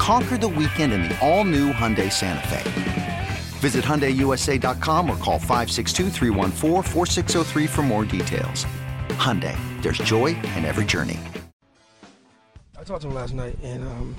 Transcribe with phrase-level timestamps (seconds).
[0.00, 3.28] Conquer the weekend in the all new Hyundai Santa Fe.
[3.58, 6.08] Visit HyundaiUSA.com or call 562
[7.68, 8.64] for more details.
[9.10, 11.18] Hyundai, there's joy in every journey.
[12.78, 14.16] I talked to him last night, and um,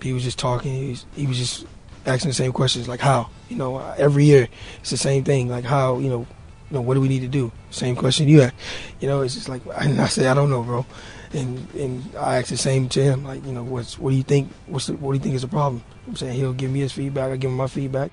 [0.00, 0.72] he was just talking.
[0.72, 1.66] He was, he was just
[2.06, 3.28] asking the same questions, like how.
[3.48, 4.46] You know, every year
[4.78, 5.98] it's the same thing, like how.
[5.98, 6.26] You know,
[6.74, 7.50] know, what do we need to do?
[7.70, 8.52] Same question you had.
[9.00, 10.86] You know, it's just like, and I say, I don't know, bro.
[11.32, 14.22] And and I asked the same to him, like, you know, what's what do you
[14.22, 14.52] think?
[14.66, 15.82] What's the, what do you think is the problem?
[16.06, 17.32] I'm saying he'll give me his feedback.
[17.32, 18.12] I give him my feedback.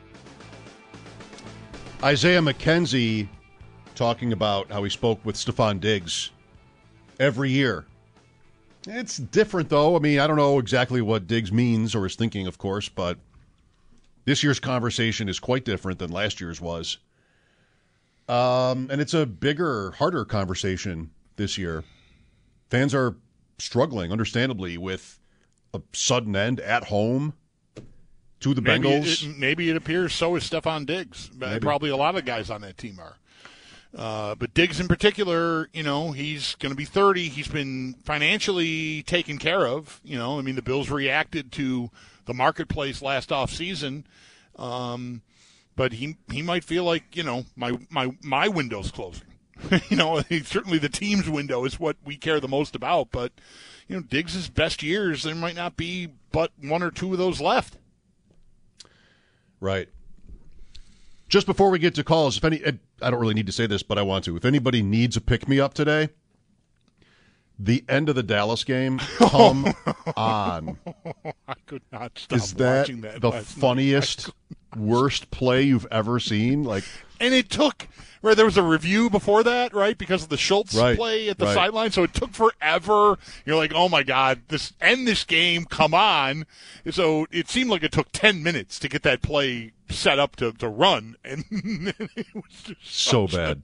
[2.04, 3.28] Isaiah McKenzie
[3.94, 6.32] talking about how he spoke with Stefon Diggs
[7.20, 7.86] every year.
[8.88, 9.96] It's different, though.
[9.96, 13.20] I mean, I don't know exactly what Diggs means or is thinking, of course, but
[14.26, 16.98] this year's conversation is quite different than last year's was.
[18.28, 21.84] Um, and it's a bigger, harder conversation this year.
[22.70, 23.18] Fans are
[23.60, 25.20] struggling, understandably, with
[25.74, 27.34] a sudden end at home
[28.42, 29.30] to the maybe Bengals.
[29.30, 31.32] It, maybe it appears so is Stefon Diggs.
[31.36, 31.60] Maybe.
[31.60, 33.18] Probably a lot of guys on that team are.
[33.96, 37.28] Uh, but Diggs in particular, you know, he's going to be 30.
[37.28, 40.00] He's been financially taken care of.
[40.04, 41.90] You know, I mean, the Bills reacted to
[42.26, 44.06] the marketplace last off season.
[44.56, 45.22] Um,
[45.76, 49.28] but he he might feel like you know my my my window's closing.
[49.90, 53.12] you know, certainly the team's window is what we care the most about.
[53.12, 53.32] But
[53.88, 57.42] you know, Diggs's best years, there might not be but one or two of those
[57.42, 57.78] left.
[59.60, 59.90] Right.
[61.30, 63.68] Just before we get to calls, if any, eh, I don't really need to say
[63.68, 64.36] this, but I want to.
[64.36, 66.10] If anybody needs a pick me up today,
[67.58, 69.30] the end of the Dallas game, oh.
[69.30, 70.78] come on.
[71.48, 73.22] I could not stop Is that, watching that.
[73.22, 74.32] the funniest.
[74.76, 76.64] Worst play you've ever seen?
[76.64, 76.84] Like,
[77.20, 77.88] and it took
[78.22, 79.98] where there was a review before that, right?
[79.98, 81.56] Because of the Schultz Right, play at the right.
[81.56, 83.18] sideline, so it took forever.
[83.46, 86.46] You're like, oh my god, this end this game, come on!
[86.92, 90.52] So it seemed like it took ten minutes to get that play set up to,
[90.54, 93.64] to run, and it was just So bad.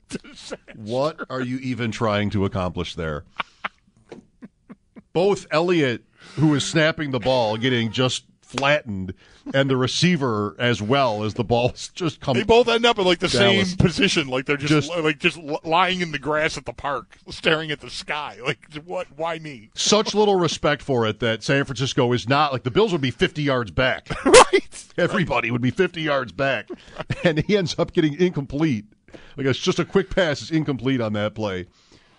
[0.76, 3.24] what are you even trying to accomplish there?
[5.14, 6.04] Both Elliott,
[6.36, 9.14] who is snapping the ball, getting just flattened,
[9.54, 12.36] and the receiver as well as the ball's just come.
[12.36, 13.70] They both end up in like the Dallas.
[13.70, 17.18] same position, like they're just, Just- like just lying in the grass at the park,
[17.30, 18.38] staring at the sky.
[18.48, 19.08] Like, what?
[19.16, 19.70] Why me?
[19.74, 23.12] such little respect for it that San Francisco is not like the Bills would be
[23.12, 24.08] 50 yards back.
[24.26, 24.86] right.
[24.98, 26.70] Everybody would be 50 yards back.
[27.24, 28.86] And he ends up getting incomplete.
[29.36, 31.68] Like it's just a quick pass is incomplete on that play.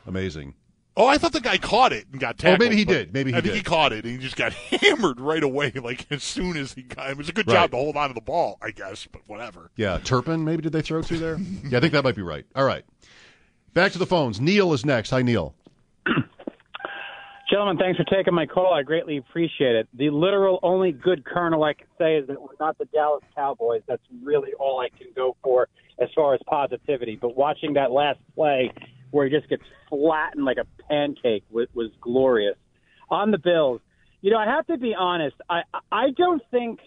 [0.06, 0.54] Amazing.
[1.00, 2.58] Oh, I thought the guy caught it and got Oh, tackled.
[2.58, 3.14] maybe he did.
[3.14, 3.58] Maybe he I think did.
[3.58, 5.70] he caught it and he just got hammered right away.
[5.72, 7.54] Like as soon as he got, it was a good Right.
[7.54, 9.06] job to hold on to the ball, I guess.
[9.10, 9.70] But whatever.
[9.76, 11.38] Yeah, Turpin, maybe did they throw to there?
[11.68, 12.44] Yeah, I think that might be right.
[12.56, 12.84] All right.
[13.74, 14.40] Back to the phones.
[14.40, 15.10] Neil is next.
[15.10, 15.54] Hi, Neil.
[17.50, 18.74] Gentlemen, thanks for taking my call.
[18.74, 19.88] I greatly appreciate it.
[19.94, 23.80] The literal only good kernel I can say is that we're not the Dallas Cowboys.
[23.88, 27.16] That's really all I can go for as far as positivity.
[27.16, 28.70] But watching that last play
[29.10, 32.56] where he just gets flattened like a pancake was, was glorious.
[33.10, 33.80] On the Bills,
[34.20, 35.36] you know, I have to be honest.
[35.48, 36.80] I I don't think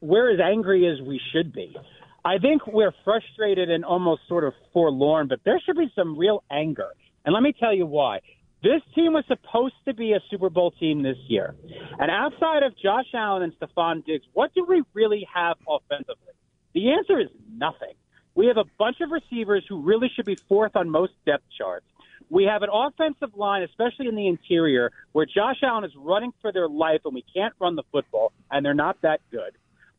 [0.00, 1.76] we're as angry as we should be.
[2.24, 6.44] I think we're frustrated and almost sort of forlorn, but there should be some real
[6.50, 6.88] anger.
[7.24, 8.20] And let me tell you why.
[8.62, 11.56] This team was supposed to be a Super Bowl team this year.
[11.98, 16.32] And outside of Josh Allen and Stefon Diggs, what do we really have offensively?
[16.72, 17.94] The answer is nothing.
[18.34, 21.86] We have a bunch of receivers who really should be fourth on most depth charts.
[22.30, 26.50] We have an offensive line, especially in the interior, where Josh Allen is running for
[26.50, 29.52] their life and we can't run the football, and they're not that good.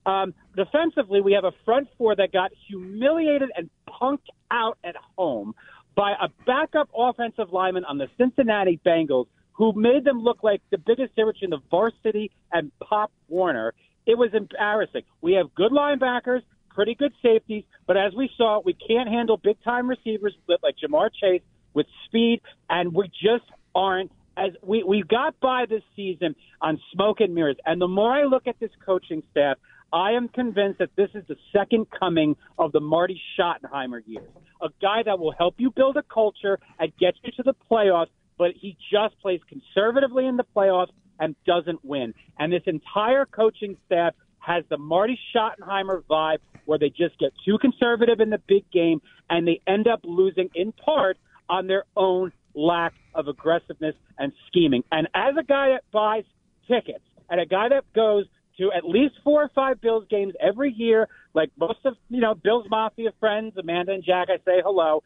[0.06, 5.53] Um, defensively, we have a front four that got humiliated and punked out at home
[5.95, 10.77] by a backup offensive lineman on the Cincinnati Bengals who made them look like the
[10.77, 13.74] biggest difference in the varsity and Pop Warner.
[14.06, 15.03] It was embarrassing.
[15.21, 16.41] We have good linebackers,
[16.74, 21.10] pretty good safeties, but as we saw, we can't handle big time receivers like Ja'Marr
[21.14, 21.42] Chase,
[21.74, 27.20] with speed, and we just aren't as we we got by this season on smoke
[27.20, 27.58] and mirrors.
[27.66, 29.58] And the more I look at this coaching staff,
[29.92, 34.30] I am convinced that this is the second coming of the Marty Schottenheimer years.
[34.62, 38.10] A guy that will help you build a culture and get you to the playoffs,
[38.38, 42.14] but he just plays conservatively in the playoffs and doesn't win.
[42.40, 47.57] And this entire coaching staff has the Marty Schottenheimer vibe where they just get too
[47.60, 51.18] conservative in the big game and they end up losing in part
[51.50, 54.84] on their own lack of aggressiveness and scheming.
[54.92, 56.24] And as a guy that buys
[56.68, 58.25] tickets and a guy that goes
[58.57, 62.36] to at least four or five Bills games every year, like most of you know
[62.36, 65.04] Bills Mafia friends, Amanda and Jack, I say hello.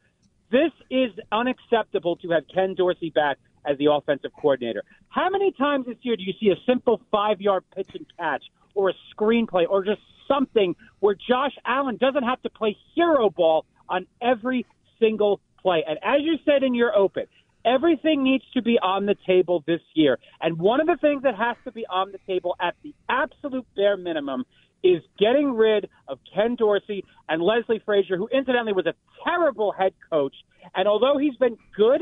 [0.51, 4.83] This is unacceptable to have Ken Dorsey back as the offensive coordinator.
[5.09, 8.43] How many times this year do you see a simple five yard pitch and catch
[8.75, 13.65] or a screenplay or just something where Josh Allen doesn't have to play hero ball
[13.89, 14.65] on every
[14.99, 15.83] single play?
[15.87, 17.25] And as you said in your open,
[17.65, 20.19] everything needs to be on the table this year.
[20.41, 23.65] And one of the things that has to be on the table at the absolute
[23.75, 24.45] bare minimum
[24.83, 28.93] is getting rid of Ken Dorsey and Leslie Frazier, who incidentally was a
[29.23, 30.35] terrible head coach.
[30.75, 32.01] And although he's been good,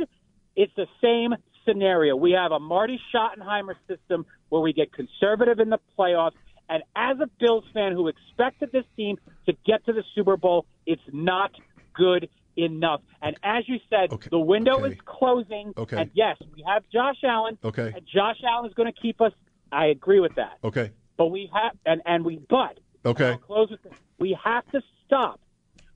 [0.55, 1.33] it's the same
[1.65, 2.15] scenario.
[2.15, 6.33] We have a Marty Schottenheimer system where we get conservative in the playoffs.
[6.69, 10.65] And as a Bills fan who expected this team to get to the Super Bowl,
[10.85, 11.51] it's not
[11.93, 13.01] good enough.
[13.21, 14.29] And as you said, Okay.
[14.29, 14.93] the window Okay.
[14.93, 15.73] is closing.
[15.77, 15.97] Okay.
[15.97, 17.57] And yes, we have Josh Allen.
[17.63, 17.91] Okay.
[17.95, 19.33] And Josh Allen is going to keep us.
[19.71, 20.57] I agree with that.
[20.63, 20.91] Okay.
[21.17, 23.31] But we have, and, and we, but Okay.
[23.31, 23.93] I'll close with this.
[24.19, 25.39] We have to stop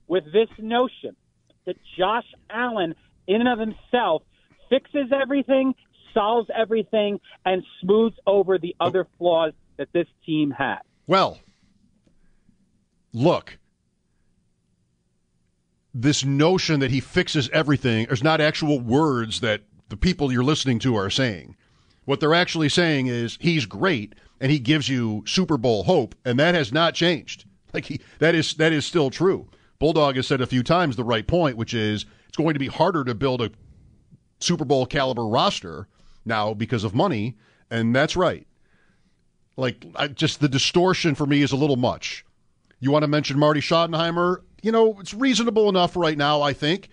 [0.06, 1.16] with this notion
[1.66, 2.94] that Josh Allen,
[3.26, 4.22] in and of himself,
[4.68, 5.74] fixes everything,
[6.14, 9.16] solves everything, and smooths over the other oh.
[9.18, 10.78] flaws that this team has.
[11.06, 11.40] Well,
[13.14, 13.56] look,
[15.94, 20.80] this notion that he fixes everything is not actual words that the people you're listening
[20.80, 21.56] to are saying.
[22.04, 26.38] What they're actually saying is he's great and he gives you Super Bowl hope, and
[26.38, 27.46] that has not changed.
[27.72, 29.48] Like he, that is that is still true.
[29.78, 32.66] Bulldog has said a few times the right point, which is it's going to be
[32.66, 33.50] harder to build a
[34.40, 35.88] Super Bowl caliber roster
[36.26, 37.38] now because of money,
[37.70, 38.46] and that's right.
[39.56, 42.24] Like, I, just the distortion for me is a little much.
[42.78, 44.38] You want to mention Marty Schottenheimer?
[44.62, 46.88] You know, it's reasonable enough right now, I think.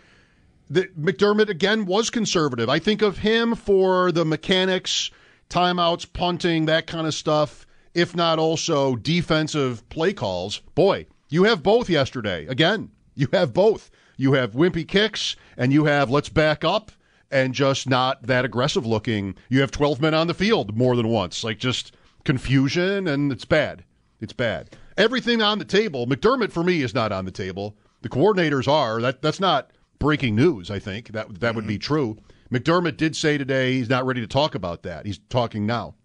[0.69, 2.69] That McDermott, again, was conservative.
[2.69, 5.12] I think of him for the mechanics,
[5.50, 10.59] timeouts, punting, that kind of stuff, if not also defensive play calls.
[10.75, 12.45] Boy, you have both yesterday.
[12.48, 13.89] Again, you have both.
[14.18, 16.92] You have wimpy kicks, and you have let's back up
[17.31, 19.36] and just not that aggressive looking.
[19.50, 21.44] You have 12 men on the field more than once.
[21.44, 21.94] Like just
[22.28, 23.86] confusion, and it's bad.
[24.20, 24.76] It's bad.
[24.98, 26.06] Everything on the table.
[26.06, 27.78] McDermott for me is not on the table.
[28.02, 29.02] The coordinators are.
[29.02, 30.70] That that's not breaking news.
[30.70, 32.18] I think that that would be true.
[32.52, 35.06] McDermott did say today he's not ready to talk about that.
[35.06, 35.96] He's talking now.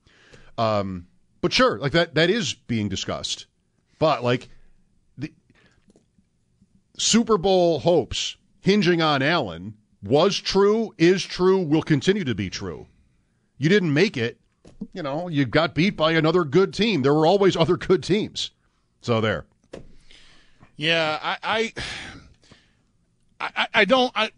[0.57, 1.09] Um,
[1.41, 3.47] but sure, like that that is being discussed.
[3.99, 4.49] But like
[5.19, 5.33] the
[6.99, 9.75] Super Bowl hopes hinging on Allen
[10.05, 12.87] was true, is true, will continue to be true.
[13.59, 14.39] You didn't make it.
[14.93, 17.03] You know, you got beat by another good team.
[17.03, 18.51] There were always other good teams.
[19.01, 19.47] So there.
[20.77, 21.73] Yeah, I,
[23.41, 24.13] I, I, I don't.
[24.15, 24.31] I,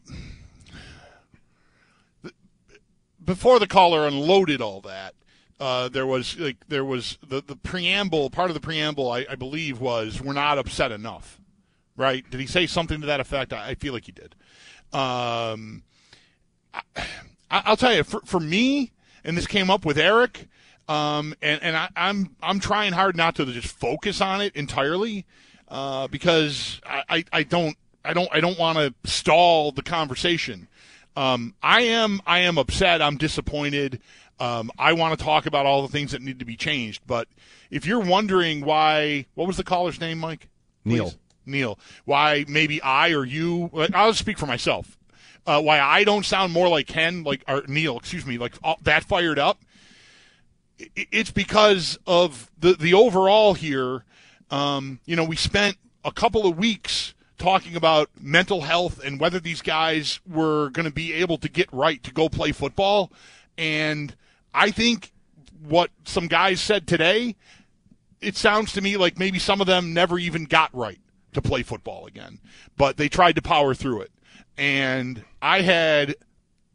[3.24, 5.14] before the caller unloaded all that,
[5.60, 8.30] uh, there was like there was the the preamble.
[8.30, 11.40] Part of the preamble, I, I believe, was we're not upset enough.
[11.96, 12.28] Right?
[12.28, 13.52] Did he say something to that effect?
[13.52, 14.34] I, I feel like he did.
[14.92, 15.84] Um,
[16.72, 16.82] I,
[17.50, 18.92] I'll tell you, for, for me,
[19.24, 20.48] and this came up with Eric,
[20.88, 25.24] um, and and I, I'm I'm trying hard not to just focus on it entirely,
[25.68, 30.68] uh, because I, I, I don't I don't I don't want to stall the conversation.
[31.16, 33.00] Um, I am I am upset.
[33.00, 34.00] I'm disappointed.
[34.40, 37.02] Um, I want to talk about all the things that need to be changed.
[37.06, 37.28] But
[37.70, 40.48] if you're wondering why, what was the caller's name, Mike?
[40.84, 41.04] Neil.
[41.04, 41.18] Please.
[41.46, 41.78] Neil.
[42.04, 43.70] Why maybe I or you?
[43.94, 44.98] I'll speak for myself.
[45.46, 48.78] Uh, why I don't sound more like Ken, like or Neil, excuse me, like all,
[48.82, 49.60] that fired up.
[50.96, 54.04] It's because of the the overall here.
[54.50, 59.40] Um, you know, we spent a couple of weeks talking about mental health and whether
[59.40, 63.10] these guys were going to be able to get right to go play football.
[63.58, 64.14] And
[64.52, 65.12] I think
[65.66, 67.36] what some guys said today,
[68.20, 71.00] it sounds to me like maybe some of them never even got right
[71.32, 72.38] to play football again,
[72.76, 74.10] but they tried to power through it.
[74.56, 76.14] And I had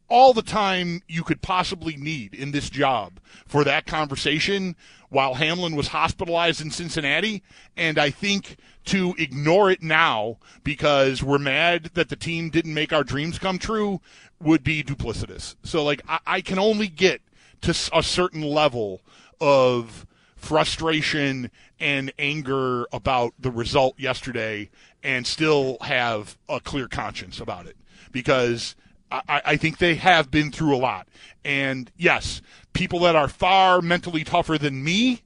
[0.09, 4.75] all the time you could possibly need in this job for that conversation
[5.09, 7.43] while Hamlin was hospitalized in Cincinnati.
[7.77, 12.91] And I think to ignore it now because we're mad that the team didn't make
[12.91, 14.01] our dreams come true
[14.41, 15.55] would be duplicitous.
[15.63, 17.21] So, like, I, I can only get
[17.62, 19.01] to a certain level
[19.41, 20.05] of
[20.39, 24.69] frustration and anger about the result yesterday
[25.03, 27.77] and still have a clear conscience about it
[28.12, 28.75] because
[29.12, 31.08] I, I, think they have been through a lot.
[31.43, 32.41] And yes,
[32.74, 35.22] people that are far mentally tougher than me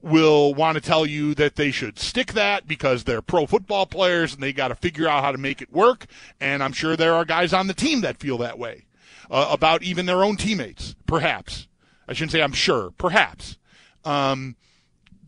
[0.00, 4.34] will want to tell you that they should stick that because they're pro football players
[4.34, 6.06] and they got to figure out how to make it work.
[6.40, 8.86] And I'm sure there are guys on the team that feel that way
[9.30, 11.66] uh, about even their own teammates, perhaps.
[12.08, 13.58] I shouldn't say I'm sure, perhaps.
[14.06, 14.56] Um,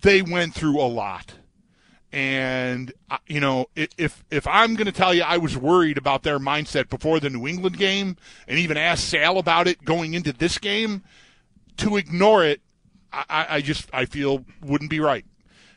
[0.01, 1.35] they went through a lot.
[2.11, 2.93] And
[3.27, 6.89] you know, if if I'm going to tell you I was worried about their mindset
[6.89, 8.17] before the New England game,
[8.47, 11.03] and even asked Sal about it going into this game,
[11.77, 12.63] to ignore it,
[13.13, 15.27] I, I just I feel wouldn't be right.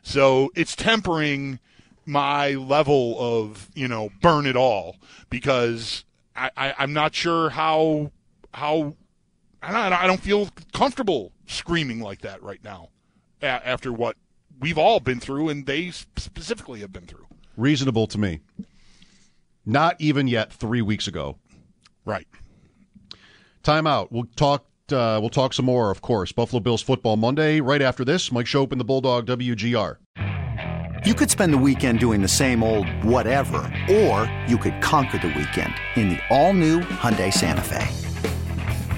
[0.04, 1.60] So it's tempering
[2.06, 4.96] my level of you know burn it all
[5.30, 8.12] because I, I I'm not sure how
[8.54, 8.96] how
[9.62, 12.90] I don't, I don't feel comfortable screaming like that right now
[13.42, 14.16] after what
[14.60, 17.26] we've all been through and they specifically have been through.
[17.58, 18.40] Reasonable to me.
[19.66, 21.38] Not even yet three weeks ago.
[22.06, 22.28] Right.
[23.64, 24.08] Timeout.
[24.12, 24.66] We'll talk.
[24.92, 26.32] Uh, we'll talk some more, of course.
[26.32, 27.62] Buffalo Bills football Monday.
[27.62, 29.98] Right after this, Mike Schopp and the Bulldog WGR.
[31.06, 33.58] You could spend the weekend doing the same old whatever,
[33.90, 38.11] or you could conquer the weekend in the all-new Hyundai Santa Fe.